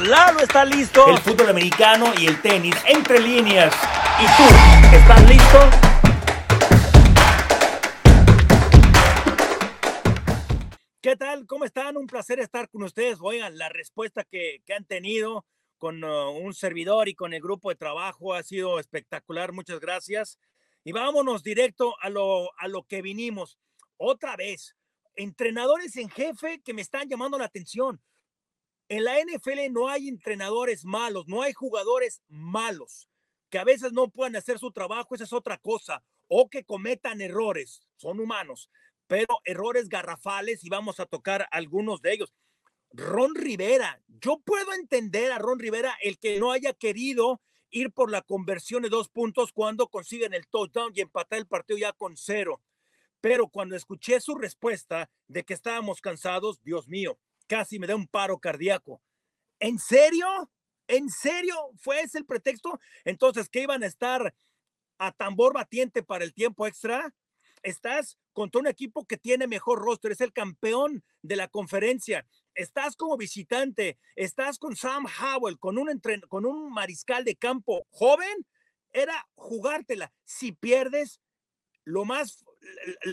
[0.00, 1.08] Lalo está listo.
[1.08, 3.72] El fútbol americano y el tenis entre líneas.
[4.20, 4.96] ¿Y tú?
[4.96, 5.70] ¿Estás listo?
[11.00, 11.46] ¿Qué tal?
[11.46, 11.96] ¿Cómo están?
[11.96, 13.18] Un placer estar con ustedes.
[13.20, 15.46] Oigan, la respuesta que, que han tenido
[15.78, 19.52] con uh, un servidor y con el grupo de trabajo ha sido espectacular.
[19.52, 20.40] Muchas gracias.
[20.82, 23.58] Y vámonos directo a lo, a lo que vinimos.
[23.96, 24.74] Otra vez,
[25.14, 28.02] entrenadores en jefe que me están llamando la atención.
[28.88, 33.08] En la NFL no hay entrenadores malos, no hay jugadores malos,
[33.48, 37.20] que a veces no puedan hacer su trabajo, esa es otra cosa, o que cometan
[37.22, 38.70] errores, son humanos,
[39.06, 42.34] pero errores garrafales y vamos a tocar algunos de ellos.
[42.90, 48.10] Ron Rivera, yo puedo entender a Ron Rivera el que no haya querido ir por
[48.10, 52.16] la conversión de dos puntos cuando consiguen el touchdown y empatar el partido ya con
[52.16, 52.62] cero.
[53.20, 58.06] Pero cuando escuché su respuesta de que estábamos cansados, Dios mío, casi me da un
[58.06, 59.00] paro cardíaco.
[59.58, 60.50] ¿En serio?
[60.86, 62.78] ¿En serio fue ese el pretexto?
[63.04, 64.34] Entonces, ¿qué iban a estar
[64.98, 67.14] a tambor batiente para el tiempo extra?
[67.62, 72.26] Estás contra un equipo que tiene mejor roster, es el campeón de la conferencia.
[72.54, 78.46] Estás como visitante, estás con Sam Howell, con un, con un mariscal de campo joven,
[78.92, 80.12] era jugártela.
[80.24, 81.20] Si pierdes,
[81.84, 82.44] lo más,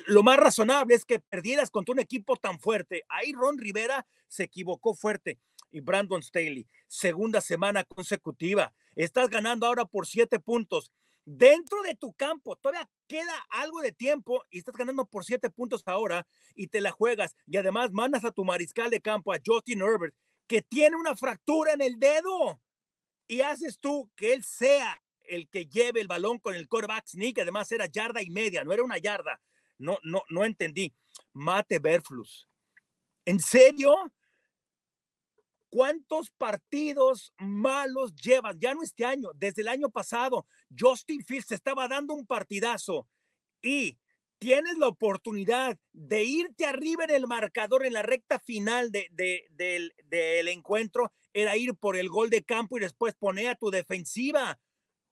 [0.08, 3.04] lo más razonable es que perdieras contra un equipo tan fuerte.
[3.10, 5.38] Ahí Ron Rivera se equivocó fuerte.
[5.72, 8.74] Y Brandon Staley, segunda semana consecutiva.
[8.96, 10.92] Estás ganando ahora por siete puntos
[11.26, 12.56] dentro de tu campo.
[12.56, 16.92] Todavía queda algo de tiempo y estás ganando por siete puntos ahora y te la
[16.92, 17.36] juegas.
[17.46, 20.16] Y además mandas a tu mariscal de campo, a Justin Herbert,
[20.48, 22.62] que tiene una fractura en el dedo.
[23.28, 27.40] Y haces tú que él sea el que lleve el balón con el quarterback sneak.
[27.40, 29.42] Además era yarda y media, no era una yarda.
[29.78, 30.94] No, no, no entendí.
[31.34, 32.48] Mate Berflus.
[33.26, 34.12] ¿En serio?
[35.72, 38.60] ¿Cuántos partidos malos llevan?
[38.60, 40.46] Ya no este año, desde el año pasado.
[40.78, 43.08] Justin Fields estaba dando un partidazo
[43.62, 43.98] y
[44.38, 49.94] tienes la oportunidad de irte arriba en el marcador en la recta final de, del,
[50.04, 54.60] del encuentro, era ir por el gol de campo y después poner a tu defensiva,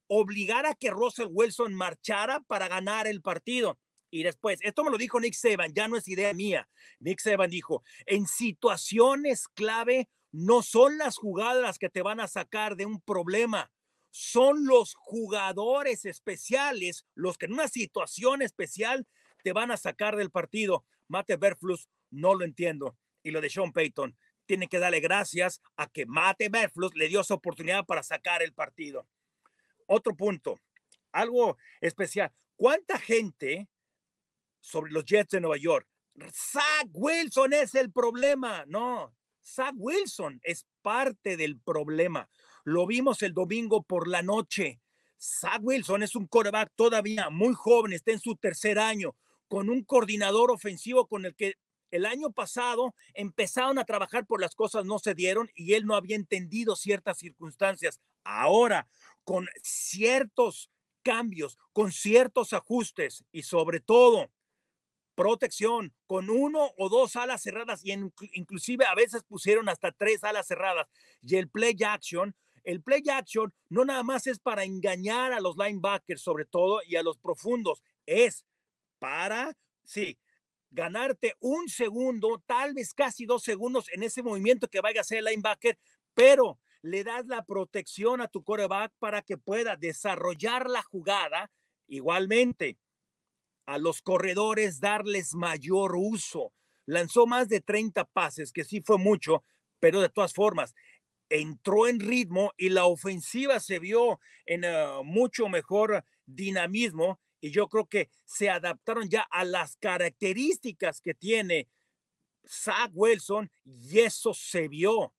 [0.08, 3.80] obligar a que Russell Wilson marchara para ganar el partido.
[4.12, 6.68] Y después, esto me lo dijo Nick Saban, ya no es idea mía.
[7.00, 12.76] Nick Saban dijo, en situaciones clave no son las jugadas que te van a sacar
[12.76, 13.72] de un problema,
[14.12, 19.08] son los jugadores especiales los que en una situación especial
[19.44, 20.86] te van a sacar del partido.
[21.08, 22.98] Mate Berflus, no lo entiendo.
[23.24, 27.22] Y lo de Sean Payton, tiene que darle gracias a que Mate Berflus le dio
[27.22, 29.08] esa oportunidad para sacar el partido.
[29.86, 30.60] Otro punto,
[31.12, 32.32] algo especial.
[32.56, 33.68] ¿Cuánta gente
[34.60, 35.88] sobre los Jets de Nueva York?
[36.34, 38.66] Zach Wilson es el problema.
[38.68, 39.16] No,
[39.50, 42.30] Zach Wilson es parte del problema.
[42.64, 44.80] Lo vimos el domingo por la noche.
[45.20, 49.16] Zach Wilson es un coreback todavía muy joven, está en su tercer año,
[49.48, 51.56] con un coordinador ofensivo con el que
[51.92, 55.96] el año pasado empezaron a trabajar por las cosas no se dieron y él no
[55.96, 58.00] había entendido ciertas circunstancias.
[58.24, 58.88] Ahora,
[59.24, 60.70] con ciertos
[61.02, 64.30] cambios, con ciertos ajustes y sobre todo
[65.20, 70.48] protección con uno o dos alas cerradas y inclusive a veces pusieron hasta tres alas
[70.48, 70.88] cerradas
[71.22, 75.58] y el play action el play action no nada más es para engañar a los
[75.58, 78.46] linebackers sobre todo y a los profundos es
[78.98, 80.18] para sí
[80.72, 85.18] ganarte un segundo tal vez casi dos segundos en ese movimiento que vaya a hacer
[85.18, 85.78] el linebacker
[86.14, 91.52] pero le das la protección a tu coreback para que pueda desarrollar la jugada
[91.88, 92.78] igualmente
[93.70, 96.52] a los corredores darles mayor uso.
[96.88, 99.44] Lanzó más de 30 pases, que sí fue mucho,
[99.80, 100.74] pero de todas formas,
[101.30, 107.70] entró en ritmo y la ofensiva se vio en uh, mucho mejor dinamismo y yo
[107.70, 111.70] creo que se adaptaron ya a las características que tiene
[112.48, 115.14] Zach Wilson y eso se vio.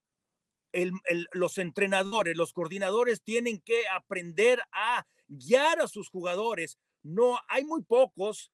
[1.33, 7.83] Los entrenadores, los coordinadores tienen que aprender a guiar a sus jugadores no, hay muy
[7.83, 8.53] pocos,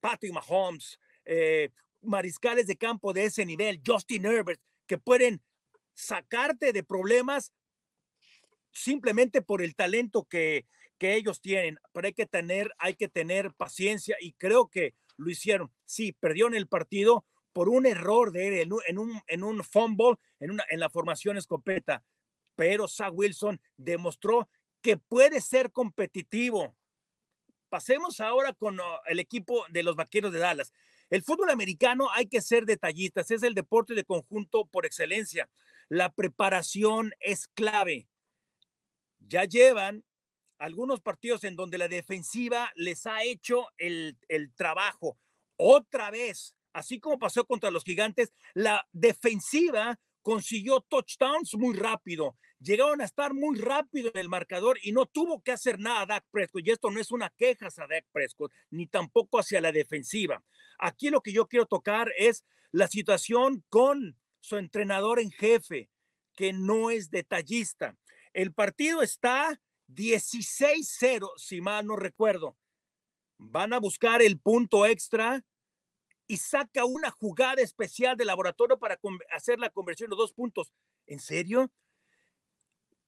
[0.00, 1.70] Patrick Mahomes, eh,
[2.02, 5.42] mariscales de campo de ese nivel, Justin Herbert, que pueden
[5.94, 7.52] sacarte de problemas
[8.70, 10.66] simplemente por el talento que,
[10.98, 11.78] que ellos tienen.
[11.92, 15.72] Pero hay que tener, hay que tener paciencia y creo que lo hicieron.
[15.84, 20.16] Sí, perdió en el partido por un error de él en un, en un fumble,
[20.40, 22.04] en, una, en la formación escopeta.
[22.54, 24.48] Pero Zach Wilson demostró
[24.82, 26.76] que puede ser competitivo
[27.76, 30.72] Pasemos ahora con oh, el equipo de los Vaqueros de Dallas.
[31.10, 35.50] El fútbol americano hay que ser detallistas, es el deporte de conjunto por excelencia.
[35.90, 38.08] La preparación es clave.
[39.18, 40.04] Ya llevan
[40.56, 45.18] algunos partidos en donde la defensiva les ha hecho el, el trabajo.
[45.56, 52.36] Otra vez, así como pasó contra los gigantes, la defensiva consiguió touchdowns muy rápido.
[52.58, 56.24] Llegaron a estar muy rápido en el marcador y no tuvo que hacer nada Dak
[56.32, 56.66] Prescott.
[56.66, 60.42] Y esto no es una queja hacia Dak Prescott, ni tampoco hacia la defensiva.
[60.80, 65.90] Aquí lo que yo quiero tocar es la situación con su entrenador en jefe,
[66.34, 67.96] que no es detallista.
[68.32, 72.56] El partido está 16-0, si mal no recuerdo.
[73.38, 75.44] Van a buscar el punto extra
[76.26, 78.98] y saca una jugada especial de laboratorio para
[79.32, 80.72] hacer la conversión de dos puntos.
[81.06, 81.70] ¿En serio?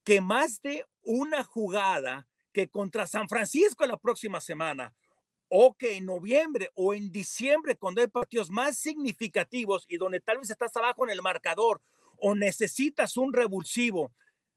[0.03, 4.93] Que más de una jugada que contra San Francisco la próxima semana,
[5.49, 10.37] o que en noviembre o en diciembre, cuando hay partidos más significativos y donde tal
[10.37, 11.81] vez estás abajo en el marcador
[12.17, 14.13] o necesitas un revulsivo,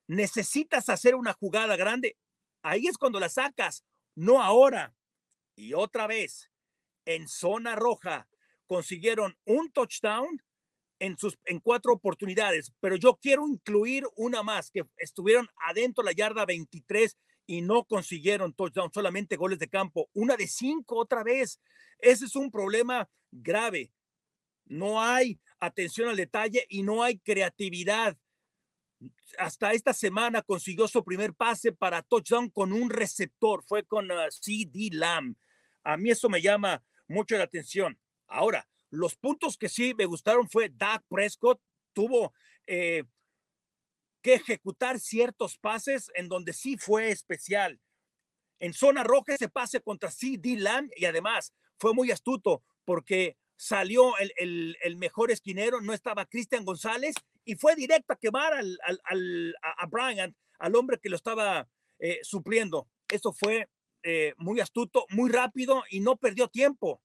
[0.07, 2.17] necesitas hacer una jugada grande,
[2.63, 4.95] ahí es cuando la sacas, no ahora.
[5.57, 6.51] Y otra vez,
[7.05, 8.29] en zona roja,
[8.67, 10.43] consiguieron un touchdown
[10.99, 16.13] en, sus, en cuatro oportunidades, pero yo quiero incluir una más, que estuvieron adentro la
[16.13, 17.17] yarda 23
[17.47, 20.09] y no consiguieron touchdown, solamente goles de campo.
[20.15, 21.61] Una de cinco otra vez.
[21.99, 23.93] Ese es un problema grave.
[24.65, 28.17] No hay atención al detalle y no hay creatividad.
[29.39, 33.65] Hasta esta semana consiguió su primer pase para touchdown con un receptor.
[33.65, 35.37] Fue con uh, CD Lamb.
[35.83, 37.99] A mí eso me llama mucho la atención.
[38.27, 41.61] Ahora, los puntos que sí me gustaron fue Dak Prescott
[41.93, 42.33] tuvo
[42.67, 43.05] eh,
[44.23, 47.81] que ejecutar ciertos pases en donde sí fue especial.
[48.61, 54.17] En zona roja ese pase contra CD Lamb y además fue muy astuto porque salió
[54.19, 57.15] el, el, mejor esquinero, no estaba Cristian González
[57.45, 61.69] y fue directo a quemar al, al, a Bryant, al hombre que lo estaba
[61.99, 62.89] eh, supliendo.
[63.09, 63.69] Eso fue
[64.03, 67.01] eh, muy astuto, muy rápido y no perdió tiempo.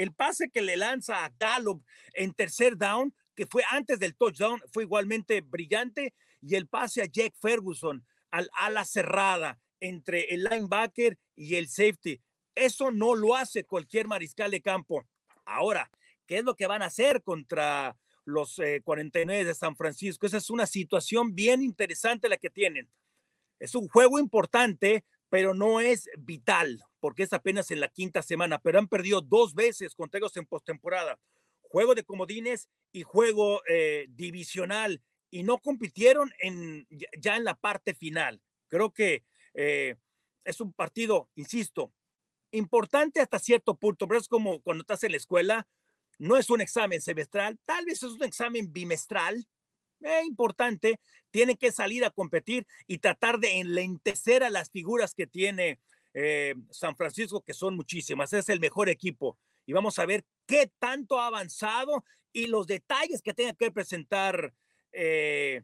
[0.00, 4.58] El pase que le lanza a Gallup en tercer down, que fue antes del touchdown,
[4.72, 6.14] fue igualmente brillante.
[6.40, 12.18] Y el pase a Jack Ferguson al ala cerrada entre el linebacker y el safety.
[12.54, 15.04] Eso no lo hace cualquier mariscal de campo.
[15.44, 15.90] Ahora,
[16.26, 17.94] ¿qué es lo que van a hacer contra
[18.24, 20.24] los 49 eh, de San Francisco?
[20.24, 22.88] Esa es una situación bien interesante la que tienen.
[23.58, 28.60] Es un juego importante, pero no es vital porque es apenas en la quinta semana,
[28.60, 31.18] pero han perdido dos veces con Tegos en postemporada.
[31.62, 36.86] Juego de comodines y juego eh, divisional y no compitieron en,
[37.18, 38.42] ya en la parte final.
[38.68, 39.24] Creo que
[39.54, 39.96] eh,
[40.44, 41.92] es un partido, insisto,
[42.52, 45.68] importante hasta cierto punto, pero es como cuando estás en la escuela,
[46.18, 49.46] no es un examen semestral, tal vez es un examen bimestral,
[50.00, 51.00] es importante,
[51.30, 55.78] tiene que salir a competir y tratar de enlentecer a las figuras que tiene
[56.14, 58.32] eh, San Francisco, que son muchísimas.
[58.32, 59.38] Es el mejor equipo.
[59.66, 64.52] Y vamos a ver qué tanto ha avanzado y los detalles que tenga que presentar
[64.92, 65.62] eh,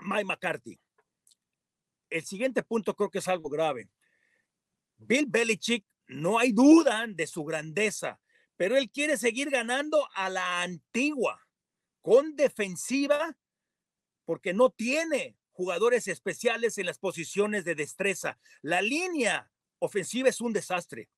[0.00, 0.78] Mike McCarthy.
[2.10, 3.88] El siguiente punto creo que es algo grave.
[4.98, 8.20] Bill Belichick, no hay duda de su grandeza,
[8.56, 11.44] pero él quiere seguir ganando a la antigua,
[12.04, 13.34] con defensiva,
[14.26, 18.38] porque no tiene jugadores especiales en las posiciones de destreza.
[18.60, 21.08] La línea ofensiva es un desastre.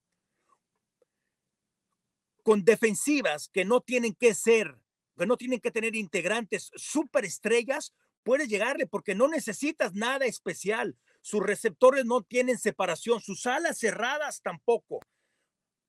[2.45, 4.79] Con defensivas que no tienen que ser,
[5.19, 10.97] que no tienen que tener integrantes superestrellas, puedes llegarle porque no necesitas nada especial.
[11.21, 15.01] Sus receptores no tienen separación, sus alas cerradas tampoco.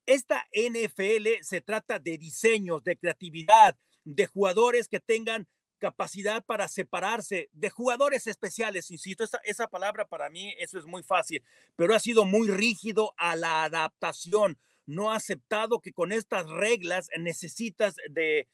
[0.08, 3.77] Esta NFL se trata de diseños, de creatividad,
[4.08, 5.48] de jugadores que tengan
[5.80, 11.04] capacidad para separarse de jugadores especiales, insisto, esa, esa palabra para mí, eso es muy
[11.04, 11.44] fácil,
[11.76, 17.10] pero ha sido muy rígido a la adaptación, no ha aceptado que con estas reglas
[17.20, 18.48] necesitas de,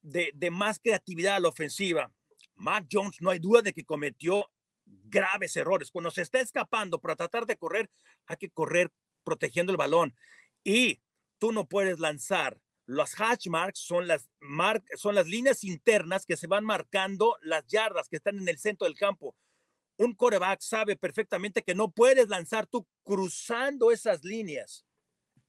[0.00, 2.12] de, de más creatividad a la ofensiva.
[2.54, 4.48] Mac Jones no hay duda de que cometió
[4.86, 5.90] graves errores.
[5.90, 7.90] Cuando se está escapando para tratar de correr,
[8.26, 8.92] hay que correr
[9.24, 10.14] protegiendo el balón.
[10.62, 11.00] Y
[11.38, 14.28] tú no puedes lanzar los hatch marks son las,
[14.96, 18.86] son las líneas internas que se van marcando las yardas que están en el centro
[18.86, 19.34] del campo.
[19.96, 24.84] Un coreback sabe perfectamente que no puedes lanzar tú cruzando esas líneas.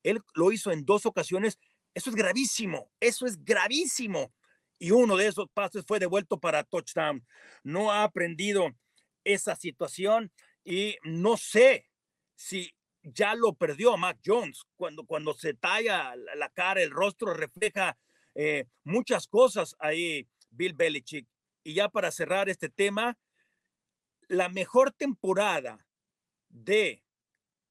[0.03, 1.59] Él lo hizo en dos ocasiones.
[1.93, 2.91] Eso es gravísimo.
[2.99, 4.33] Eso es gravísimo.
[4.77, 7.25] Y uno de esos pases fue devuelto para touchdown.
[7.63, 8.75] No ha aprendido
[9.23, 10.31] esa situación
[10.63, 11.89] y no sé
[12.35, 12.71] si
[13.13, 14.63] ya lo perdió a Mac Jones.
[14.75, 17.97] Cuando, cuando se talla la cara, el rostro refleja
[18.33, 21.27] eh, muchas cosas ahí, Bill Belichick.
[21.63, 23.17] y ya para cerrar este tema,
[24.27, 25.85] la mejor temporada
[26.49, 27.03] de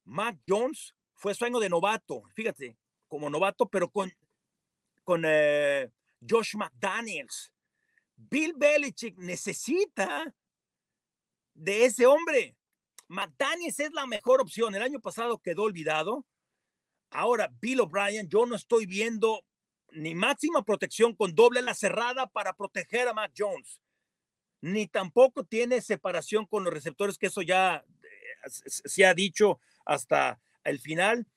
[0.03, 2.77] Mac Jones fue su año de novato, fíjate,
[3.07, 4.11] como novato, pero con,
[5.03, 5.89] con eh,
[6.27, 7.51] Josh McDaniels.
[8.15, 10.33] Bill Belichick necesita
[11.53, 12.55] de ese hombre.
[13.07, 14.75] McDaniels es la mejor opción.
[14.75, 16.25] El año pasado quedó olvidado.
[17.09, 19.43] Ahora, Bill O'Brien, yo no estoy viendo
[19.91, 23.79] ni máxima protección con doble la cerrada para proteger a Mac Jones,
[24.61, 30.41] ni tampoco tiene separación con los receptores, que eso ya eh, se ha dicho hasta
[30.63, 31.27] el final.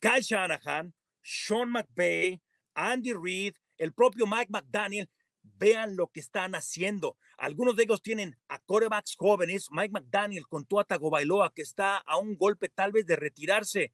[0.00, 2.40] Kyle Shanahan, Sean McVay,
[2.74, 5.08] Andy Reid, el propio Mike McDaniel,
[5.42, 7.16] vean lo que están haciendo.
[7.38, 12.18] Algunos de ellos tienen a corebacks jóvenes, Mike McDaniel con Tua Tagovailoa, que está a
[12.18, 13.92] un golpe tal vez de retirarse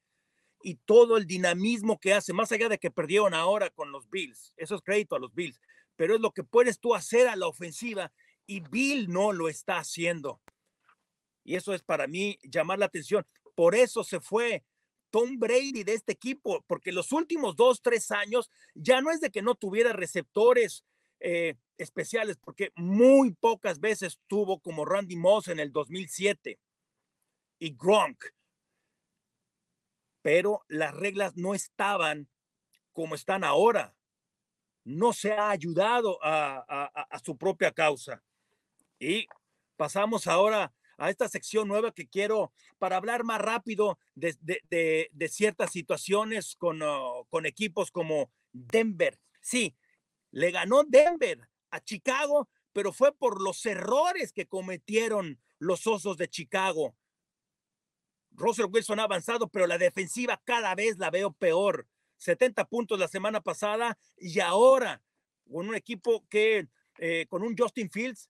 [0.63, 4.55] y todo el dinamismo que hace, más allá de que perdieron ahora con los Bills,
[4.57, 5.61] eso es crédito a los Bills,
[5.95, 8.11] pero es lo que puedes tú hacer a la ofensiva
[8.47, 10.41] y Bill no lo está haciendo.
[11.45, 13.27] Y eso es para mí llamar la atención.
[13.55, 14.65] Por eso se fue
[15.11, 19.31] Tom Brady de este equipo, porque los últimos dos, tres años ya no es de
[19.31, 20.83] que no tuviera receptores
[21.21, 26.59] eh, especiales, porque muy pocas veces tuvo como Randy Moss en el 2007
[27.59, 28.25] y Gronk
[30.25, 32.30] pero las reglas no estaban
[32.94, 33.94] como están ahora.
[34.83, 38.23] No se ha ayudado a, su propia causa.
[38.99, 39.26] Y
[39.76, 46.56] pasamos ahora a esta sección nueva que quiero para hablar más rápido de, ciertas situaciones
[46.56, 49.21] con, oh, con equipos como Denver.
[49.42, 49.76] Sí,
[50.35, 56.29] le ganó Denver a Chicago, pero fue por los errores que cometieron los Osos de
[56.29, 56.97] Chicago.
[58.33, 61.87] Russell Wilson ha avanzado, pero la defensiva cada vez la veo peor.
[62.17, 65.00] 70 puntos la semana pasada y ahora
[65.49, 66.67] con un equipo que
[66.99, 68.29] eh, con un Justin Fields,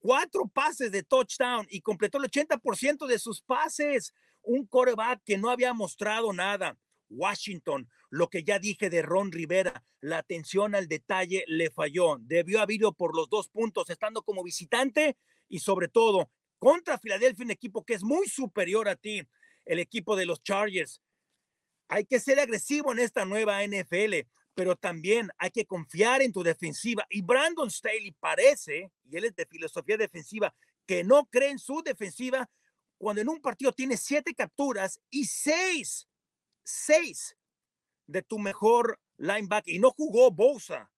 [0.00, 4.12] cuatro pases de touchdown y completó el 80% de sus pases.
[4.42, 6.76] Un coreback que no había mostrado nada.
[7.08, 12.16] Washington, lo que ya dije de Ron Rivera, la atención al detalle le falló.
[12.20, 15.16] Debió haber por los dos puntos estando como visitante
[15.48, 19.22] y sobre todo contra Filadelfia, un equipo que es muy superior a ti,
[19.64, 21.00] el equipo de los Chargers.
[21.88, 26.42] Hay que ser agresivo en esta nueva NFL, pero también hay que confiar en tu
[26.42, 27.06] defensiva.
[27.10, 30.54] Y Brandon Staley parece, y él es de filosofía defensiva,
[30.86, 32.48] que no cree en su defensiva
[32.98, 36.08] cuando en un partido tiene siete capturas y seis,
[36.64, 37.36] seis
[38.08, 39.72] de tu mejor linebacker.
[39.72, 40.90] Y no jugó Bosa.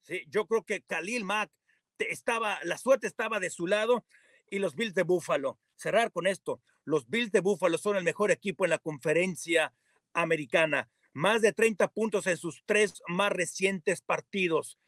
[0.00, 1.50] Sí, yo creo que Khalil Mack
[1.98, 4.04] estaba, la suerte estaba de su lado
[4.50, 5.58] y los Bills de Buffalo.
[5.76, 9.74] Cerrar con esto, los Bills de Buffalo son el mejor equipo en la conferencia
[10.12, 10.88] americana.
[11.12, 14.78] Más de 30 puntos en sus tres más recientes partidos.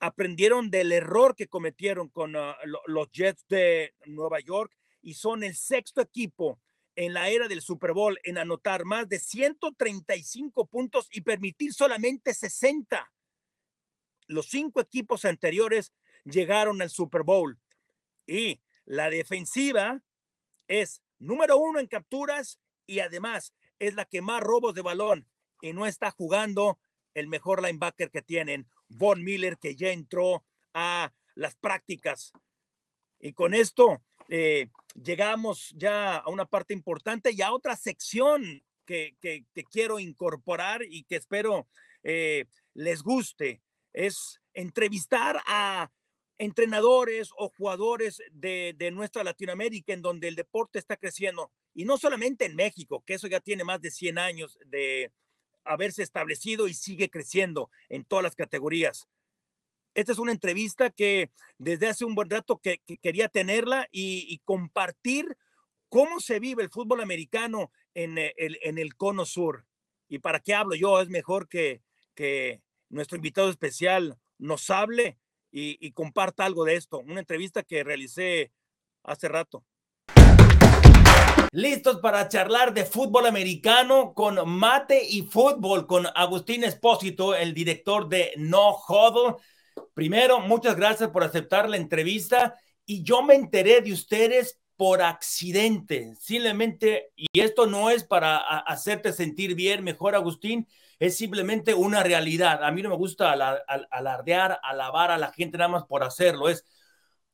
[0.00, 5.54] Aprendieron del error que cometieron con ah, los Jets de Nueva York y son el
[5.54, 6.60] sexto equipo
[6.96, 12.34] en la era del Super Bowl en anotar más de 135 puntos y permitir solamente
[12.34, 13.12] 60.
[14.26, 15.92] Los cinco equipos anteriores
[16.24, 17.58] llegaron al Super Bowl
[18.26, 20.02] y la defensiva
[20.68, 25.28] es número uno en capturas y además es la que más robos de balón
[25.60, 26.78] y no está jugando
[27.14, 30.44] el mejor linebacker que tienen, Von Miller, que ya entró
[30.74, 32.32] a las prácticas.
[33.20, 34.68] Y con esto eh,
[35.02, 39.16] llegamos ya a una parte importante y a otra sección que,
[39.70, 41.68] quiero incorporar y que espero
[42.02, 43.62] eh, les guste.
[43.92, 45.90] Es entrevistar a
[46.38, 51.52] entrenadores o jugadores de, nuestra Latinoamérica en donde el deporte está creciendo.
[51.74, 55.12] Y no solamente en México, que eso ya tiene más de 100 años de
[55.64, 59.08] haberse establecido y sigue creciendo en todas las categorías.
[59.94, 65.36] Esta es una entrevista que desde hace un buen rato que, quería tenerla y, compartir
[65.88, 69.66] cómo se vive el fútbol americano en eh, el, en el cono sur.
[70.08, 71.00] ¿Y para qué hablo yo?
[71.00, 71.82] Es mejor que,
[72.14, 75.18] que nuestro invitado especial nos hable
[75.50, 77.00] y, comparta algo de esto.
[77.00, 78.52] Una entrevista que realicé
[79.02, 79.64] hace rato.
[81.50, 88.08] Listos para charlar de fútbol americano con Mate y Fútbol, con Agustín Espósito, el director
[88.08, 89.36] de No Huddle.
[89.94, 92.56] Primero, muchas gracias por aceptar la entrevista.
[92.84, 99.12] Y yo me enteré de ustedes por accidente, simplemente, y esto no es para hacerte
[99.12, 100.66] sentir bien, mejor Agustín,
[100.98, 102.64] es simplemente una realidad.
[102.64, 103.32] A mí no me gusta
[103.90, 106.48] alardear, alabar a la gente nada más por hacerlo.
[106.48, 106.64] Es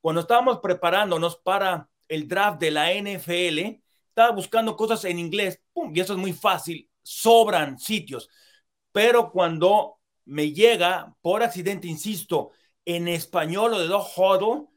[0.01, 5.93] cuando estábamos preparándonos para el draft de la NFL, estaba buscando cosas en inglés, ¡pum!
[5.95, 8.29] y eso es muy fácil, sobran sitios.
[8.93, 9.98] Pero cuando
[10.29, 12.51] me llega, por accidente, insisto,
[12.85, 14.71] en español o de dos jodo,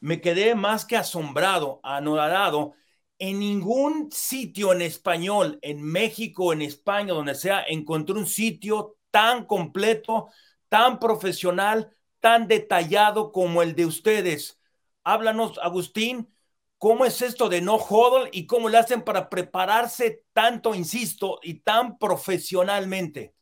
[0.00, 2.74] me quedé más que asombrado, anodado.
[3.18, 9.46] En ningún sitio en español, en México, en España, donde sea, encontré un sitio tan
[9.46, 10.28] completo,
[10.68, 14.60] tan profesional, tan detallado como el de ustedes.
[15.04, 16.28] Háblanos, Agustín,
[16.78, 21.60] ¿cómo es esto de no hodl y cómo le hacen para prepararse tanto, insisto, y
[21.60, 23.35] tan profesionalmente?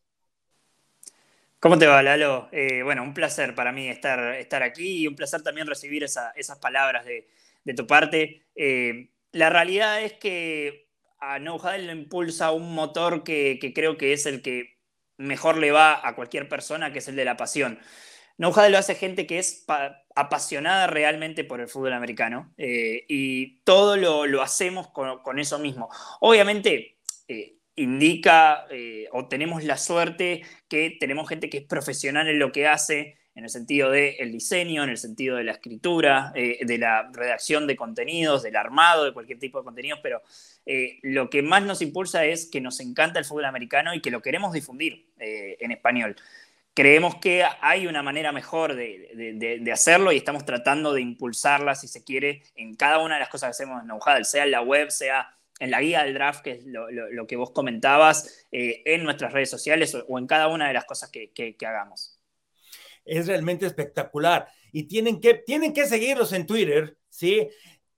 [1.64, 2.50] ¿Cómo te va, Lalo?
[2.52, 6.58] Eh, bueno, un placer para mí estar, estar aquí y un placer también recibir esas
[6.60, 7.26] palabras de,
[7.74, 8.42] tu parte.
[8.54, 10.90] Eh, la realidad es que
[11.20, 14.76] a No le impulsa un motor que, creo que es el que
[15.16, 17.78] mejor le va a cualquier persona, que es el de la pasión.
[18.36, 19.64] No lo hace gente que es
[20.14, 25.88] apasionada realmente por el fútbol americano eh, y todo lo, hacemos con, eso mismo.
[26.20, 26.98] Obviamente,
[27.76, 32.66] indica eh, o tenemos la suerte que tenemos gente que es profesional en lo que
[32.66, 37.10] hace, en el sentido del diseño, en el sentido de la escritura, eh, de la
[37.12, 40.22] redacción de contenidos, del armado de cualquier tipo de contenidos, pero
[40.66, 44.12] eh, lo que más nos impulsa es que nos encanta el fútbol americano y que
[44.12, 46.14] lo queremos difundir en español.
[46.74, 51.88] Creemos que hay una manera mejor de, de, hacerlo y estamos tratando de impulsarla, si
[51.88, 54.60] se quiere, en cada una de las cosas que hacemos en Know sea en la
[54.60, 59.02] web, sea en la guía del draft, que es lo, que vos comentabas, eh, en
[59.02, 62.20] nuestras redes sociales o, en cada una de las cosas que, hagamos.
[63.04, 64.46] Es realmente espectacular.
[64.72, 67.48] Y tienen que, tienen que seguirlos en Twitter, ¿sí?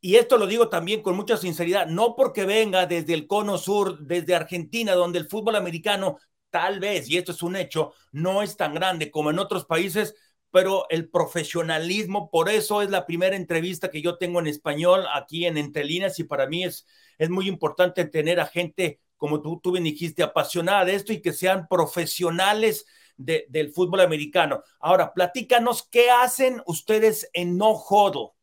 [0.00, 3.98] Y esto lo digo también con mucha sinceridad, no porque venga desde el cono sur,
[3.98, 6.18] desde Argentina, donde el fútbol americano
[6.50, 10.14] tal vez, y esto es un hecho, no es tan grande como en otros países,
[10.56, 15.44] pero el profesionalismo, por eso es la primera entrevista que yo tengo en español aquí
[15.44, 16.86] en Entre y para mí es,
[17.18, 21.20] es muy importante tener a gente, como tú, tú bien dijiste, apasionada de esto y
[21.20, 22.86] que sean profesionales
[23.18, 24.62] del fútbol americano.
[24.80, 28.35] Ahora, platícanos, ¿qué hacen ustedes en No Jodo?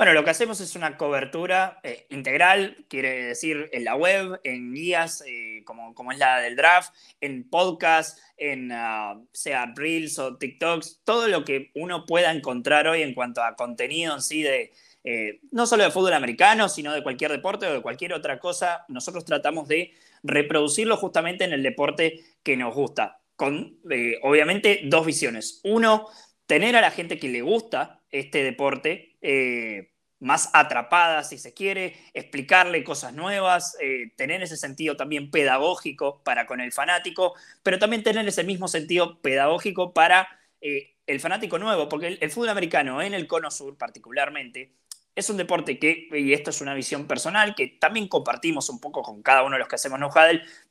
[0.00, 4.72] Bueno, lo que hacemos es una cobertura eh, integral, quiere decir en la web, en
[4.72, 10.38] guías eh, como, como, es la del draft, en podcast, en uh, sea Reels o
[10.38, 14.72] TikToks, todo lo que uno pueda encontrar hoy en cuanto a contenido en sí de,
[15.04, 18.86] eh, no solo de fútbol americano, sino de cualquier deporte o de cualquier otra cosa,
[18.88, 23.78] nosotros tratamos de reproducirlo justamente en el deporte que nos gusta, con
[24.22, 25.60] obviamente dos visiones.
[25.62, 26.06] Uno,
[26.46, 29.89] tener a la gente que le gusta este deporte eh,
[30.20, 36.46] más atrapada, si se quiere, explicarle cosas nuevas, eh, tener ese sentido también pedagógico para
[36.46, 40.28] con el fanático, pero también tener ese mismo sentido pedagógico para
[40.60, 44.74] eh, el fanático nuevo, porque el, fútbol americano en el cono sur particularmente
[45.16, 49.02] es un deporte que, y esto es una visión personal, que también compartimos un poco
[49.02, 50.10] con cada uno de los que hacemos No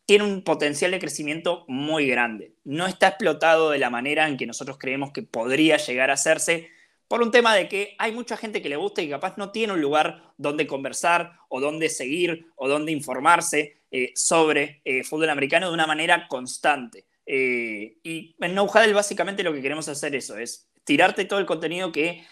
[0.06, 2.54] tiene un potencial de crecimiento muy grande.
[2.64, 6.70] No está explotado de la manera en que nosotros creemos que podría llegar a hacerse,
[7.10, 9.74] por un tema de que hay mucha gente que le gusta y capaz no tiene
[9.74, 15.68] un lugar donde conversar o donde seguir o donde informarse eh, sobre eh, fútbol americano
[15.68, 17.08] de una manera constante.
[17.26, 21.92] Eh, y en No básicamente lo que queremos hacer eso es tirarte todo el contenido
[21.92, 22.24] que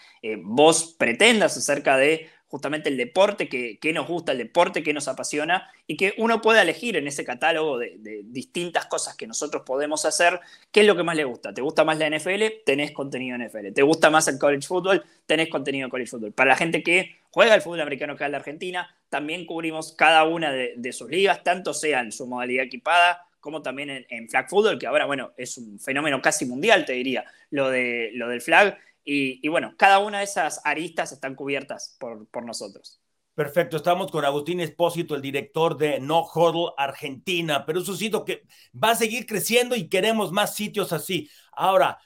[0.42, 5.70] vos pretendas acerca de justamente el deporte que, nos gusta, el deporte que nos apasiona
[5.86, 10.40] y que uno pueda elegir en ese catálogo de, distintas cosas que nosotros podemos hacer,
[10.72, 11.52] qué es lo que más le gusta.
[11.52, 12.64] ¿Te gusta más la NFL?
[12.64, 13.72] Tenés contenido NFL.
[13.74, 15.04] ¿Te gusta más el college football?
[15.26, 16.32] Tenés contenido de college football.
[16.32, 20.24] Para la gente que juega el fútbol americano acá en la Argentina, también cubrimos cada
[20.24, 24.78] una de, sus ligas, tanto sea en su modalidad equipada como también en, flag football,
[24.78, 28.76] que ahora, bueno, es un fenómeno casi mundial, te diría, lo, de, lo del flag.
[29.10, 33.00] Y, bueno, cada una de esas aristas están cubiertas por, nosotros.
[33.34, 38.22] Perfecto, estamos con Agustín Espósito, el director de No Huddle Argentina, pero es un sitio
[38.22, 38.42] que
[38.74, 41.30] va a seguir creciendo y queremos más sitios así.
[41.52, 41.98] Ahora,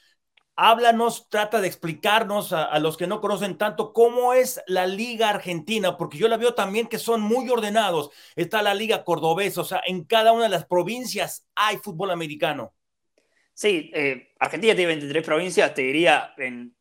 [0.54, 5.96] háblanos, trata de explicarnos a, los que no conocen tanto cómo es la Liga Argentina,
[5.96, 8.10] porque yo la veo también que son muy ordenados.
[8.36, 12.74] Está la Liga Cordobesa, o sea, en cada una de las provincias hay fútbol americano.
[13.54, 16.76] Sí, eh, Argentina tiene 23 provincias, te diría, en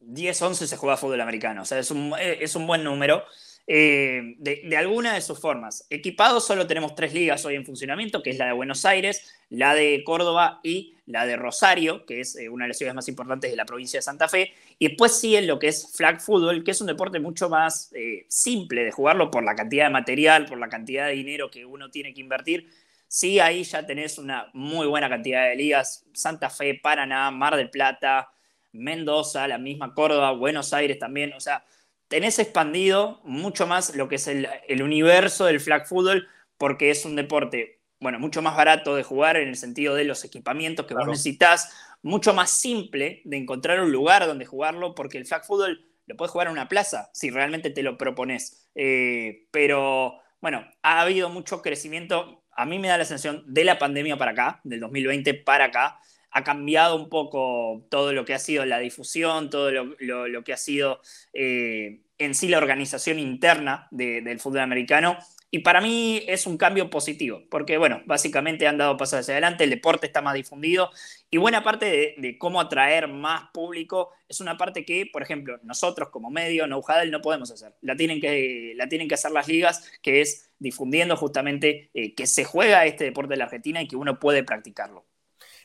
[0.00, 1.62] 10, 11 se juega fútbol americano.
[1.62, 3.24] O sea, es un, eh, es un buen número.
[3.72, 5.86] Eh, de, alguna de sus formas.
[5.90, 9.74] Equipados solo tenemos tres ligas hoy en funcionamiento, que es la de Buenos Aires, la
[9.74, 13.48] de Córdoba y la de Rosario, que es eh, una de las ciudades más importantes
[13.48, 14.52] de la provincia de Santa Fe.
[14.80, 17.92] Y después sigue lo que es flag football, que es un deporte mucho más
[18.26, 21.90] simple de jugarlo por la cantidad de material, por la cantidad de dinero que uno
[21.90, 22.68] tiene que invertir.
[23.06, 26.06] Sí, ahí ya tenés una muy buena cantidad de ligas.
[26.12, 28.30] Santa Fe, Paraná, Mar del Plata,
[28.72, 31.32] Mendoza, la misma Córdoba, Buenos Aires también.
[31.32, 31.64] O sea,
[32.08, 36.26] tenés expandido mucho más lo que es el, universo del flag football
[36.58, 40.24] porque es un deporte, bueno, mucho más barato de jugar en el sentido de los
[40.24, 45.26] equipamientos que vos necesitas, mucho más simple de encontrar un lugar donde jugarlo, porque el
[45.26, 48.68] flag football lo puedes jugar en una plaza si realmente te lo propones.
[48.74, 52.42] Eh, pero bueno, ha habido mucho crecimiento.
[52.50, 56.00] A mí me da la sensación de la pandemia para acá, del 2020 para acá,
[56.30, 60.56] ha cambiado un poco todo lo que ha sido la difusión, todo lo, que ha
[60.56, 61.00] sido
[61.32, 65.18] eh, en sí la organización interna del fútbol americano.
[65.52, 69.64] Y para mí es un cambio positivo, porque bueno, básicamente han dado pasos hacia adelante,
[69.64, 70.90] el deporte está más difundido
[71.28, 76.10] y buena parte de, cómo atraer más público es una parte que, por ejemplo, nosotros
[76.10, 77.74] como medio, No no podemos hacer.
[77.80, 82.28] La tienen que, la tienen que hacer las ligas, que es difundiendo justamente eh, que
[82.28, 85.04] se juega este deporte en la Argentina y que uno puede practicarlo.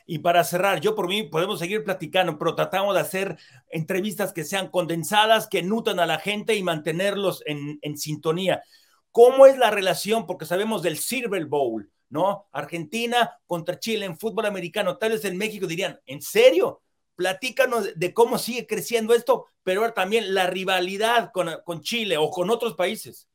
[0.06, 3.36] Y para cerrar, yo por mí podemos seguir platicando, pero tratamos de hacer
[3.70, 8.62] entrevistas que sean condensadas, que nutran a la gente y mantenerlos en, en sintonía.
[9.10, 10.26] ¿Cómo es la relación?
[10.26, 12.46] Porque sabemos del Silver Bowl, ¿no?
[12.52, 14.96] Argentina contra Chile en fútbol americano.
[14.96, 16.82] Tal vez en México dirían, ¿en serio?
[17.16, 22.50] Platícanos de cómo sigue creciendo esto, pero también la rivalidad con, con Chile o con
[22.50, 23.26] otros países.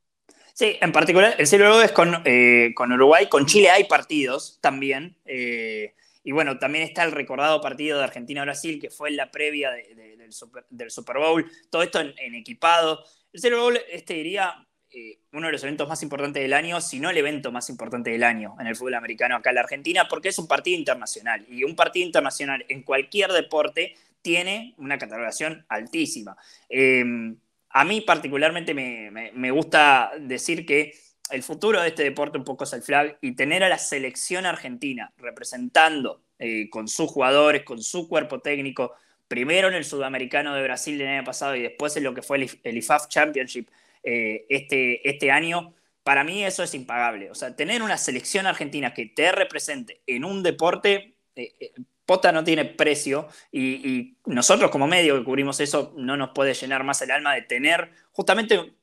[0.54, 3.28] Sí, en particular, el Silver Bowl es con, eh, con Uruguay.
[3.28, 5.18] Con Chile hay partidos también.
[5.24, 9.70] Eh, y bueno, también está el recordado partido de Argentina-Brasil, que fue en la previa
[9.70, 11.50] del, Super, Bowl.
[11.68, 13.04] Todo esto en, equipado.
[13.32, 17.00] El Super Bowl, este diría, eh, uno de los eventos más importantes del año, si
[17.00, 20.06] no el evento más importante del año en el fútbol americano acá en la Argentina,
[20.08, 21.44] porque es un partido internacional.
[21.48, 26.36] Y un partido internacional en cualquier deporte tiene una catalogación altísima.
[26.68, 27.36] Em,
[27.70, 30.94] a mí particularmente me gusta decir que
[31.32, 34.46] el futuro de este deporte un poco es el flag y tener a la selección
[34.46, 38.92] argentina representando eh, con sus jugadores, con su cuerpo técnico,
[39.28, 42.48] primero en el sudamericano de Brasil del año pasado y después en lo que fue
[42.62, 43.68] el, IFAF Championship
[44.02, 47.30] eh, este, este año, para mí eso es impagable.
[47.30, 51.72] O sea, tener una selección argentina que te represente en un deporte, eh,
[52.04, 56.52] pota no tiene precio y, y, nosotros como medio que cubrimos eso no nos puede
[56.52, 58.74] llenar más el alma de tener justamente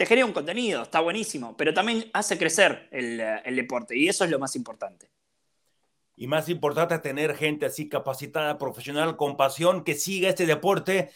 [0.00, 3.18] te genera un contenido, está buenísimo, pero también hace crecer el,
[3.54, 5.10] deporte y eso es lo más importante.
[6.16, 11.10] Y más importante tener gente así capacitada, profesional, con pasión, que siga este deporte.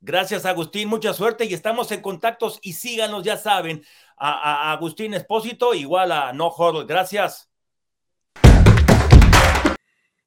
[0.00, 0.88] Gracias, Agustín.
[0.88, 3.84] Mucha suerte y estamos en contactos y síganos, ya saben,
[4.16, 6.84] a, Agustín Espósito, igual a No Huddle.
[6.84, 7.48] Gracias.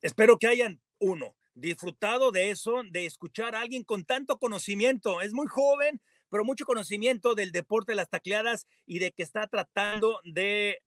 [0.02, 5.20] Espero que hayan, uno, disfrutado de eso, de escuchar a alguien con tanto conocimiento.
[5.20, 9.48] Es muy joven, pero mucho conocimiento del deporte de las tacleadas y de que está
[9.48, 10.82] tratando de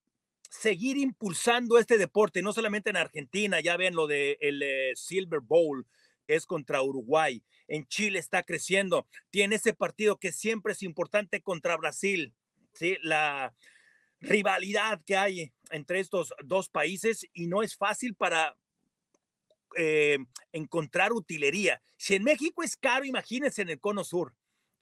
[0.50, 5.40] seguir impulsando este deporte, no solamente en Argentina, ya ven lo del de eh, Silver
[5.40, 5.86] Bowl,
[6.26, 11.40] que es contra Uruguay, en Chile está creciendo, tiene ese partido que siempre es importante
[11.40, 12.34] contra Brasil,
[12.74, 12.96] ¿sí?
[13.02, 13.54] la
[14.20, 18.56] rivalidad que hay entre estos dos países y no es fácil para
[19.76, 20.18] eh,
[20.52, 21.82] encontrar utilería.
[21.96, 24.34] Si en México es caro, imagínense en el Cono Sur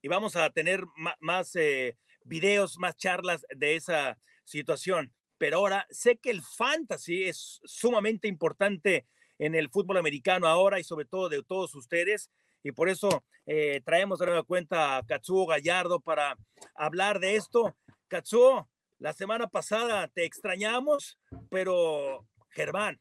[0.03, 0.85] y vamos a tener
[1.21, 5.13] más eh, videos, más charlas de esa situación.
[5.39, 9.07] Pero ahora sé que el fantasy es sumamente importante
[9.39, 12.31] en el fútbol americano ahora y sobre todo de todos ustedes.
[12.63, 16.37] Y por eso eh, traemos de nueva cuenta a Katsuo Gallardo para
[16.75, 17.75] hablar de esto.
[18.09, 21.19] Katsuo, la semana pasada te extrañamos,
[21.51, 22.99] pero Germán,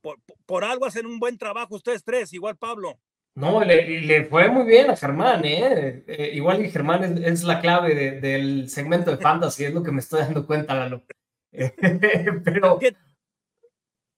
[0.00, 2.98] por, por algo hacen un buen trabajo ustedes tres, igual Pablo.
[3.40, 6.04] No, le, fue muy bien a Germán, ¿eh?
[6.06, 10.00] eh igual que Germán es, la clave del segmento de fantasy, es lo que me
[10.00, 11.02] estoy dando cuenta, Lalo.
[12.44, 12.78] pero.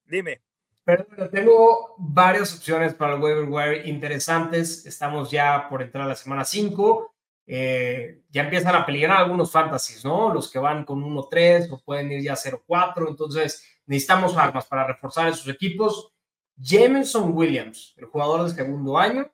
[0.04, 0.42] Dime.
[0.84, 4.84] Pero tengo varias opciones para el waiver wire interesantes.
[4.84, 7.14] Estamos ya por entrar a la semana 5.
[7.46, 10.34] Eh, ya empiezan a peligrar algunos fantasies, ¿no?
[10.34, 13.08] Los que van con 1-3 o pueden ir ya 0-4.
[13.08, 16.12] Entonces, necesitamos armas para reforzar esos equipos.
[16.56, 19.30] Jameson Williams, el jugador de segundo año,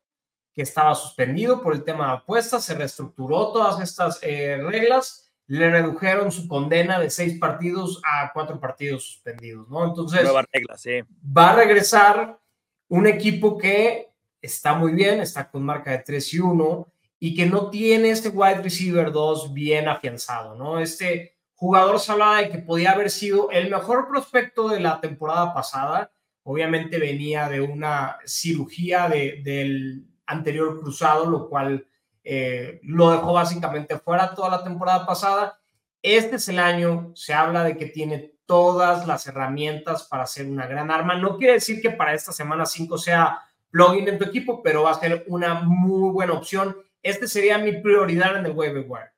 [0.54, 5.70] que estaba suspendido por el tema de apuestas, se reestructuró todas estas eh, reglas, le
[5.70, 9.85] redujeron su condena de seis partidos a cuatro partidos suspendidos, ¿no?
[9.85, 12.38] Entonces, va a regresar
[12.88, 14.09] un equipo que
[14.40, 18.28] está muy bien, está con marca de 3 y 1 y que no tiene este
[18.28, 20.78] wide receiver 2 bien afianzado, ¿no?
[20.78, 25.52] Este jugador se hablaba de que podía haber sido el mejor prospecto de la temporada
[25.52, 26.12] pasada,
[26.50, 31.87] Obviamente venía de una cirugía del anterior cruzado, lo cual
[32.24, 35.61] eh, lo dejó básicamente fuera toda la temporada pasada.
[36.00, 40.66] Este es el año, se habla de que tiene todas las herramientas para ser una
[40.66, 41.16] gran arma.
[41.16, 44.92] No quiere decir que para esta semana 5 sea plugin en tu equipo, pero va
[44.92, 46.78] a ser una muy buena opción.
[47.02, 49.11] Este sería mi prioridad en el waiver wire.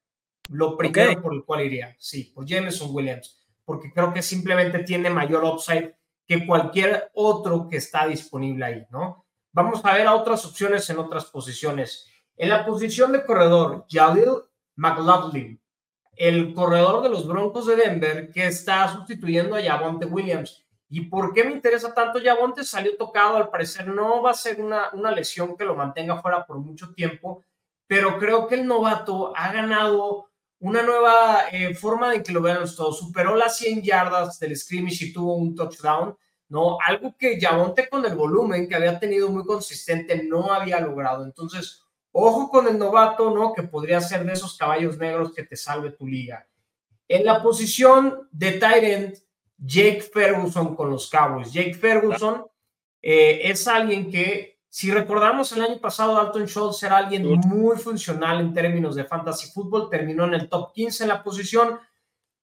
[0.48, 5.10] Lo primero por el cual iría, sí, por Jameson Williams, porque creo que simplemente tiene
[5.10, 5.94] mayor upside
[6.30, 9.26] que cualquier otro que está disponible ahí, ¿no?
[9.50, 12.06] vamos a ver a otras opciones en otras posiciones.
[12.36, 14.44] En la posición de corredor, Jalil
[14.76, 15.60] McLaughlin,
[16.14, 20.64] el corredor de los Broncos de Denver, que está sustituyendo a Javonte Williams.
[20.88, 22.62] ¿Y por qué me interesa tanto Javonte?
[22.62, 26.46] Salió tocado, al parecer no va a ser una, una lesión que lo mantenga fuera
[26.46, 27.42] por mucho tiempo,
[27.88, 30.29] pero creo que el novato ha ganado
[30.61, 32.99] una nueva eh, forma de que lo vean todos.
[32.99, 36.16] Superó las 100 yardas del scrimmage y tuvo un touchdown,
[36.49, 36.79] ¿no?
[36.87, 41.25] Algo que Javonte con el volumen que había tenido muy consistente no había logrado.
[41.25, 43.55] Entonces, ojo con el novato, ¿no?
[43.55, 46.46] Que podría ser de esos caballos negros que te salve tu liga.
[47.09, 49.18] En la posición de end,
[49.57, 51.53] Jake Ferguson con los Cowboys.
[51.53, 52.46] Jake Ferguson
[53.03, 58.40] eh, es alguien que si recordamos el año pasado, Dalton Schultz era alguien muy funcional
[58.40, 61.80] en términos de fantasy fútbol, terminó en el top 15 en la posición.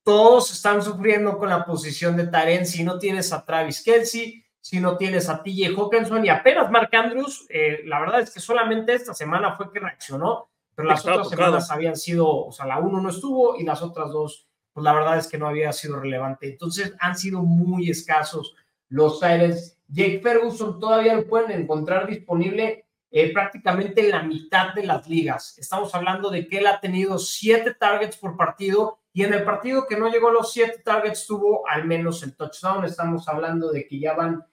[0.03, 2.65] Todos están sufriendo con la posición de Taren.
[2.65, 6.89] Si no tienes a Travis Kelsey, si no tienes a TJ Hawkinson y apenas Mark
[6.91, 11.29] Andrews, eh, la verdad es que solamente esta semana fue que reaccionó, pero las otras
[11.29, 14.91] semanas habían sido, o sea, la uno no estuvo y las otras dos, pues la
[14.91, 16.49] verdad es que no había sido relevante.
[16.49, 18.53] Entonces han sido muy escasos
[18.89, 24.85] los Tyrants Jake Ferguson todavía lo pueden encontrar disponible eh, prácticamente en la mitad de
[24.85, 25.57] las ligas.
[25.57, 29.87] Estamos hablando de que él ha tenido siete targets por partido y en el partido
[29.87, 32.85] que no llegó a los siete targets tuvo al menos el touchdown.
[32.85, 34.45] Estamos hablando de que ya van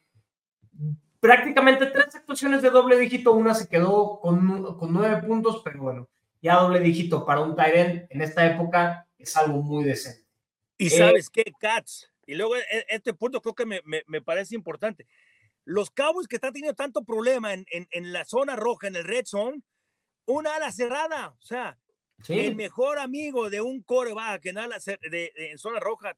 [1.19, 3.33] prácticamente tres actuaciones de doble dígito.
[3.33, 6.09] Una se quedó con, con nueve puntos, pero bueno,
[6.41, 10.25] ya doble dígito para un Tyrant en esta época es algo muy decente.
[10.79, 15.07] Y sabes qué, Cats, y luego e, este punto creo que me, me, parece importante.
[15.65, 19.05] Los Cowboys que están teniendo tanto problema en, en, en, la zona roja, en el
[19.05, 19.63] red zone,
[20.27, 21.79] una ala cerrada, o sea,
[22.29, 24.79] el mejor amigo de un coreback en, ala,
[25.11, 26.17] de, en zona roja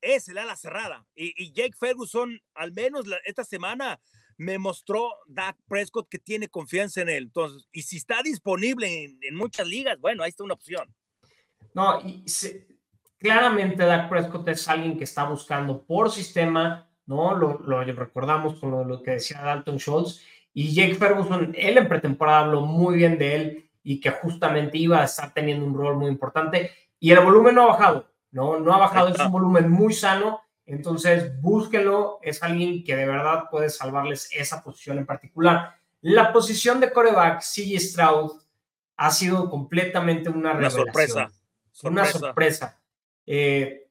[0.00, 1.06] es el ala cerrada.
[1.14, 4.00] Y, y Jake Ferguson, al menos esta semana,
[4.38, 7.24] me mostró Dak Prescott que tiene confianza en él.
[7.24, 10.94] Entonces, y si está disponible en, en muchas ligas, bueno, ahí está una opción.
[11.74, 12.76] No, y se,
[13.18, 17.34] Claramente Dak Prescott es alguien que está buscando por sistema, ¿no?
[17.34, 20.20] Lo, lo recordamos con lo, que decía Dalton Schultz.
[20.52, 25.00] Y Jake Ferguson, él en pretemporada habló muy bien de él y que justamente iba
[25.00, 26.72] a estar teniendo un rol muy importante.
[26.98, 28.58] Y el volumen no ha bajado, ¿no?
[28.58, 30.40] No ha bajado, es un volumen muy sano.
[30.64, 35.76] Entonces, búsquelo, es alguien que de verdad puede salvarles esa posición en particular.
[36.00, 38.32] La posición de coreback, CJ Stroud,
[38.96, 41.30] ha sido completamente una, una sorpresa.
[41.82, 42.80] Una sorpresa.
[43.26, 43.85] Eh,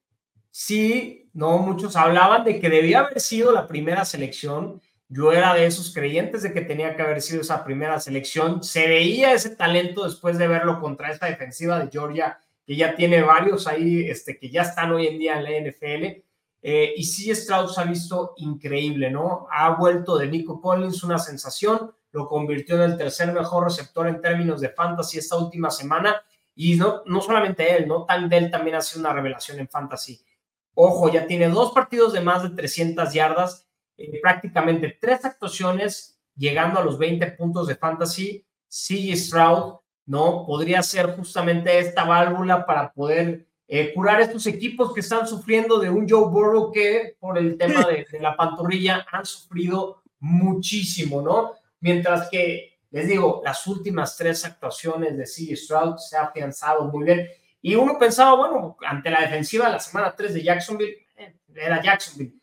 [0.58, 4.82] sí, no, muchos hablaban de que debía haber sido la primera selección.
[5.10, 8.64] Yo era de esos creyentes de que tenía que haber sido esa primera selección.
[8.64, 13.22] Se veía ese talento después de verlo contra esta defensiva de Georgia, que ya tiene
[13.22, 16.24] varios ahí, este, que ya están hoy en día en la NFL.
[16.62, 19.48] Eh, y sí, Strauss ha visto increíble, ¿no?
[19.52, 24.22] Ha vuelto de Nico Collins una sensación, lo convirtió en el tercer mejor receptor en
[24.22, 26.24] términos de fantasy esta última semana
[26.56, 28.06] y no, no solamente él, ¿no?
[28.06, 30.26] Tandel también ha sido una revelación en fantasy.
[30.76, 36.80] Ojo, ya tiene dos partidos de más de 300 yardas, eh, prácticamente tres actuaciones, llegando
[36.80, 38.46] a los 20 puntos de fantasy.
[38.68, 40.46] CJ Stroud, ¿no?
[40.46, 45.90] Podría ser justamente esta válvula para poder eh, curar estos equipos que están sufriendo de
[45.90, 51.54] un Joe Burrow que por el tema de, la pantorrilla han sufrido muchísimo, ¿no?
[51.80, 57.06] Mientras que les digo, las últimas tres actuaciones de CJ Stroud se ha afianzado muy
[57.06, 57.28] bien.
[57.68, 61.82] Y uno pensaba, bueno, ante la defensiva de la semana 3 de Jacksonville, eh, era
[61.82, 62.36] Jacksonville.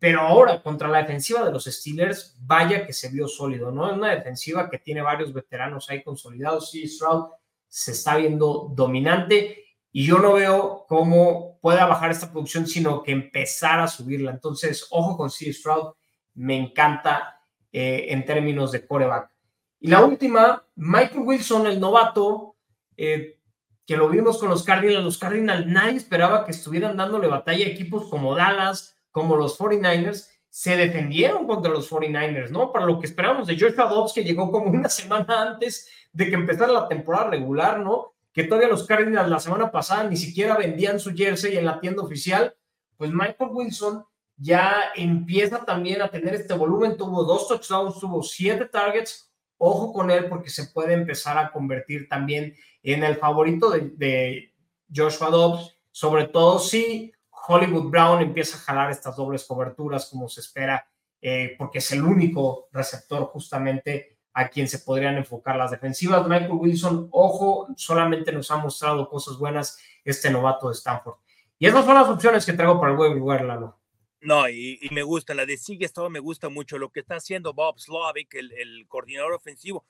[0.00, 3.88] Pero ahora, contra la defensiva de los Steelers, vaya que se vio sólido, ¿no?
[3.88, 6.72] Es una defensiva que tiene varios veteranos ahí consolidados.
[6.72, 7.26] CJ Stroud
[7.68, 13.12] se está viendo dominante y yo no veo cómo pueda bajar esta producción, sino que
[13.12, 14.32] empezar a subirla.
[14.32, 15.94] Entonces, ojo con CJ Stroud,
[16.34, 19.30] me encanta eh, en términos de coreback.
[19.78, 22.56] Y la última, Michael Wilson, el novato,
[22.96, 23.38] eh,
[23.86, 25.04] que lo vimos con los Cardinals.
[25.04, 30.28] Los Cardinals, nadie esperaba que estuvieran dándole batalla a equipos como Dallas, como los 49ers.
[30.48, 32.72] Se defendieron contra los 49ers, ¿no?
[32.72, 36.34] Para lo que esperábamos de Joshua Dobbs, que llegó como una semana antes de que
[36.34, 38.14] empezara la temporada regular, ¿no?
[38.32, 42.02] Que todavía los Cardinals la semana pasada ni siquiera vendían su jersey en la tienda
[42.02, 42.54] oficial.
[42.96, 44.04] Pues Michael Wilson
[44.36, 46.96] ya empieza también a tener este volumen.
[46.96, 52.08] Tuvo dos touchdowns, tuvo siete targets, ojo con él porque se puede empezar a convertir
[52.08, 54.50] también en el favorito de,
[54.94, 57.12] Joshua Dobbs, sobre todo si
[57.48, 60.86] Hollywood Brown empieza a jalar estas dobles coberturas como se espera,
[61.20, 66.28] eh, porque es el único receptor justamente a quien se podrían enfocar las defensivas.
[66.28, 71.16] Michael Wilson, ojo, solamente nos ha mostrado cosas buenas este novato de Stanford.
[71.58, 73.78] Y esas son las opciones que traigo para el web Lalo.
[74.24, 77.52] No, y, me gusta, la de Sigue estado me gusta mucho lo que está haciendo
[77.52, 79.84] Bob Slovic, el, el coordinador ofensivo.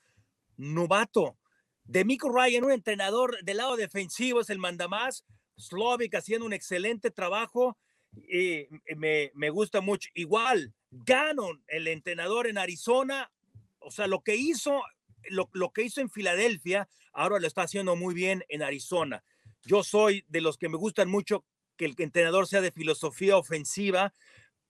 [0.56, 1.38] Novato,
[1.84, 5.24] de Mico Ryan, un entrenador del lado defensivo, es el mandamás.
[5.56, 7.78] Slovic haciendo un excelente trabajo
[8.16, 8.66] y
[8.96, 10.10] me, me gusta mucho.
[10.14, 13.30] Igual, Gannon, el entrenador en Arizona,
[13.78, 14.82] o sea, lo que hizo,
[15.30, 19.22] lo, lo que hizo en Filadelfia, ahora lo está haciendo muy bien en Arizona.
[19.62, 21.44] Yo soy de los que me gustan mucho
[21.76, 24.12] que el entrenador sea de filosofía ofensiva.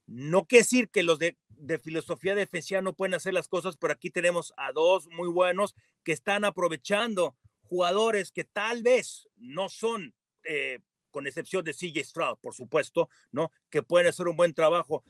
[0.07, 1.37] No quiere decir que los de,
[1.83, 6.13] filosofía defensiva no pueden hacer las cosas, pero aquí tenemos a dos muy buenos que
[6.13, 10.15] están aprovechando jugadores que tal vez no son,
[10.45, 13.51] eh, con excepción de CJ Stroud, por supuesto, ¿no?
[13.71, 15.05] Que pueden hacer un buen trabajo.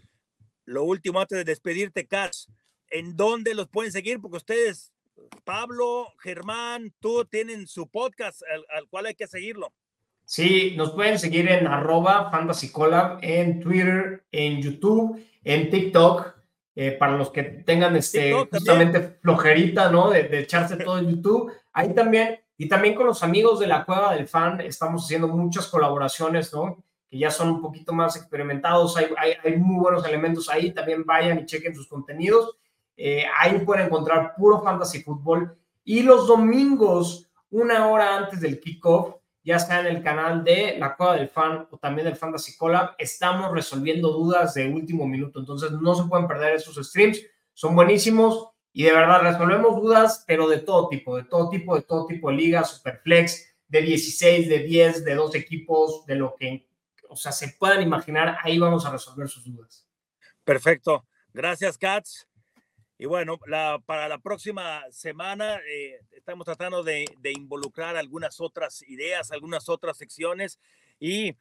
[0.65, 2.47] Lo último, antes de despedirte, Katz,
[2.89, 4.21] ¿en dónde los pueden seguir?
[4.21, 4.93] Porque ustedes,
[5.45, 9.75] Pablo, Germán, tú tienen su podcast al cual hay que seguirlo.
[10.25, 16.35] Sí, nos pueden seguir en arroba fantasycolab, en Twitter, en YouTube, en TikTok,
[16.77, 20.11] eh, para los que tengan este, justamente flojerita, ¿no?
[20.11, 21.53] De, echarse todo en YouTube.
[21.73, 25.69] Ahí también, y también con los amigos de la Cueva del Fan, estamos haciendo muchas
[25.69, 26.83] colaboraciones, ¿no?
[27.09, 29.07] Que ya son un poquito más experimentados, hay,
[29.45, 32.57] hay, muy buenos elementos ahí, también vayan y chequen sus contenidos.
[32.97, 35.57] Eh, ahí pueden encontrar puro fantasy fútbol.
[35.85, 40.97] Y los domingos, una hora antes del kickoff, ya sea en el canal de La
[40.97, 45.39] Cueva del Fan o también del Fantasy Collab, estamos resolviendo dudas de último minuto.
[45.39, 47.21] Entonces, no se pueden perder esos streams,
[47.53, 51.83] son buenísimos y de verdad resolvemos dudas, pero de todo tipo, de todo tipo, de
[51.83, 56.67] todo tipo de ligas, Superflex, de 16, de 10, de dos equipos, de lo que,
[57.09, 59.87] o sea, se puedan imaginar, ahí vamos a resolver sus dudas.
[60.43, 61.05] Perfecto.
[61.33, 62.27] Gracias, Katz.
[63.05, 63.39] Y bueno,
[63.85, 67.05] para la próxima semana eh, estamos tratando de,
[67.37, 70.59] involucrar algunas otras ideas, algunas otras secciones.
[70.99, 71.37] Y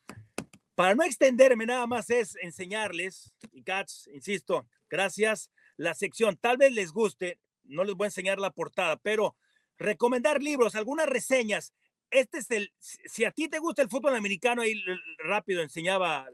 [0.76, 6.74] para no extenderme nada más es enseñarles, y Katz, insisto, gracias, la sección tal vez
[6.74, 9.38] les guste, no les voy a enseñar la portada, pero
[9.78, 11.74] recomendar libros, algunas reseñas.
[12.12, 14.84] Este es el, si a ti te gusta el fútbol americano, ahí
[15.18, 16.28] rápido enseñaba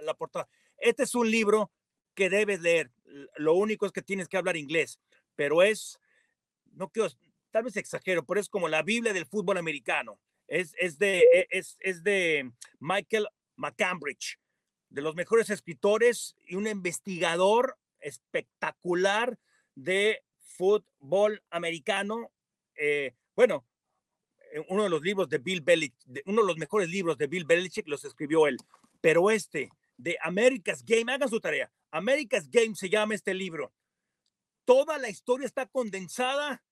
[0.00, 0.48] la portada.
[0.78, 1.70] Este es un libro
[2.14, 2.90] que debes leer.
[3.36, 5.00] Lo único es que tienes que hablar inglés,
[5.36, 5.98] pero es,
[6.72, 7.08] no quiero,
[7.50, 10.20] tal vez exagero, pero es como la Biblia del fútbol americano.
[10.46, 14.38] Es, es, de, e, es, es de Michael McCambridge,
[14.88, 19.38] de los mejores escritores y un investigador espectacular
[19.74, 22.32] de fútbol americano.
[22.74, 23.64] Eh, bueno,
[24.52, 27.44] eh, uno de los libros de Bill Belichick, uno de los mejores libros de Bill
[27.44, 28.56] Belichick los escribió él,
[29.00, 31.70] pero este de America's Game, hagan su tarea.
[31.90, 33.72] America's Game se llama este libro.
[34.64, 36.62] Toda la historia está condensada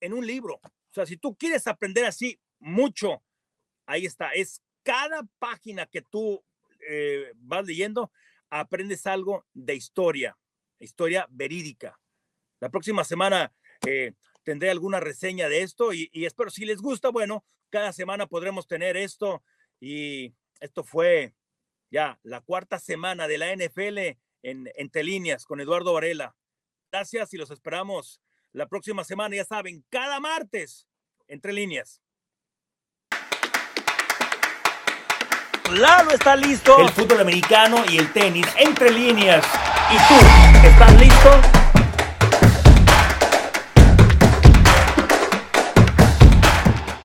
[0.00, 0.54] en un libro.
[0.56, 3.22] O sea, si tú quieres aprender así mucho,
[3.86, 4.30] ahí está.
[4.32, 6.44] Es cada página que tú
[6.88, 8.12] eh, vas leyendo,
[8.50, 10.36] aprendes algo de historia,
[10.78, 11.98] historia verídica.
[12.60, 13.52] La próxima semana
[13.86, 14.12] eh,
[14.44, 18.66] tendré alguna reseña de esto y, y espero si les gusta, bueno, cada semana podremos
[18.66, 19.42] tener esto
[19.80, 21.34] y esto fue
[21.92, 26.34] ya la cuarta semana de la NFL en Entre Líneas con Eduardo Varela.
[26.90, 28.20] Gracias y los esperamos
[28.52, 30.88] la próxima semana, ya saben, cada martes,
[31.28, 32.00] Entre Líneas.
[35.70, 36.78] Lalo está listo.
[36.80, 39.44] El fútbol americano y el tenis, Entre Líneas.
[39.90, 41.61] ¿Y tú, estás listo?